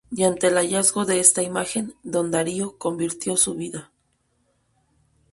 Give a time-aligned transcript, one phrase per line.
[0.09, 3.91] Y ante el hallazgo de esta Imagen, Don Darío, convirtió su vida.